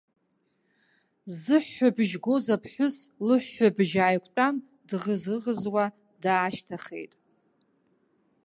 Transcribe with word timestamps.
Зыҳәҳәабжь 1.41 2.15
гоз 2.23 2.45
аԥҳәыс, 2.55 2.95
лыҳәҳәабжь 3.25 3.95
ааиқәтәан, 4.03 4.55
дӷызыӷызуа 4.87 5.85
даашьҭахеит. 6.23 7.13